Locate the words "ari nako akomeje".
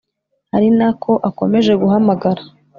0.55-1.71